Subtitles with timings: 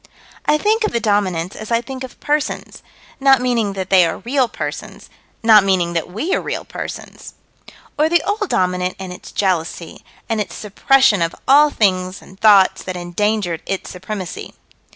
[0.47, 2.81] I think of the Dominants as I think of persons
[3.19, 5.11] not meaning that they are real persons
[5.43, 7.35] not meaning that we are real persons
[7.99, 12.81] Or the Old Dominant and its jealousy, and its suppression of all things and thoughts
[12.81, 14.55] that endangered its supremacy.